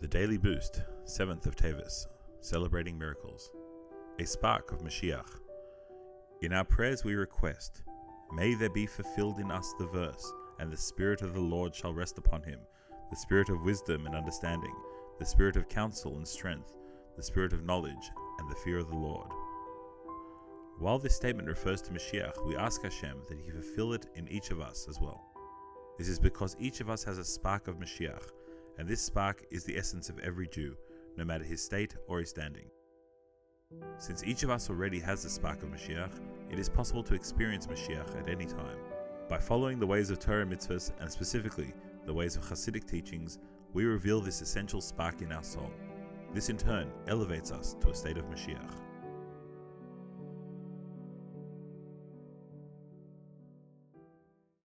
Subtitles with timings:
[0.00, 2.06] The Daily Boost, 7th of Teves,
[2.40, 3.52] celebrating miracles.
[4.18, 5.28] A spark of Mashiach.
[6.40, 7.82] In our prayers we request,
[8.32, 11.92] May there be fulfilled in us the verse, and the Spirit of the Lord shall
[11.92, 12.60] rest upon him,
[13.10, 14.74] the Spirit of wisdom and understanding,
[15.18, 16.72] the Spirit of counsel and strength,
[17.18, 19.28] the Spirit of knowledge, and the fear of the Lord.
[20.78, 24.50] While this statement refers to Mashiach, we ask Hashem that He fulfill it in each
[24.50, 25.26] of us as well.
[25.98, 28.30] This is because each of us has a spark of Mashiach,
[28.80, 30.74] and this spark is the essence of every Jew,
[31.18, 32.64] no matter his state or his standing.
[33.98, 36.18] Since each of us already has the spark of Mashiach,
[36.50, 38.78] it is possible to experience Mashiach at any time.
[39.28, 41.74] By following the ways of Torah mitzvahs, and specifically
[42.06, 43.38] the ways of Hasidic teachings,
[43.74, 45.70] we reveal this essential spark in our soul.
[46.32, 48.72] This in turn elevates us to a state of Mashiach.